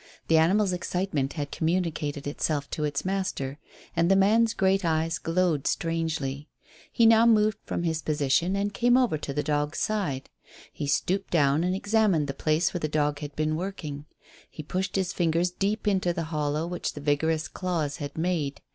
The 0.29 0.37
animal's 0.39 0.73
excitement 0.73 1.33
had 1.33 1.51
communicated 1.51 2.25
itself 2.25 2.67
to 2.71 2.83
its 2.85 3.05
master, 3.05 3.59
and 3.95 4.09
the 4.09 4.15
man's 4.15 4.55
great 4.55 4.83
eyes 4.83 5.19
glowed 5.19 5.67
strangely. 5.67 6.49
He 6.91 7.05
now 7.05 7.27
moved 7.27 7.59
from 7.67 7.83
his 7.83 8.01
position 8.01 8.55
and 8.55 8.73
came 8.73 8.97
over 8.97 9.19
to 9.19 9.31
the 9.31 9.43
dog's 9.43 9.77
side. 9.77 10.31
He 10.73 10.87
stooped 10.87 11.29
down 11.29 11.63
and 11.63 11.75
examined 11.75 12.25
the 12.25 12.33
place 12.33 12.73
where 12.73 12.79
the 12.81 12.87
dog 12.87 13.19
had 13.19 13.35
been 13.35 13.55
working. 13.55 14.05
He 14.49 14.63
pushed 14.63 14.95
his 14.95 15.13
fingers 15.13 15.51
deep 15.51 15.87
into 15.87 16.13
the 16.13 16.23
hollow 16.33 16.65
which 16.65 16.93
the 16.93 16.99
vigorous 17.01 17.47
claws 17.47 17.97
had 17.97 18.17
made. 18.17 18.59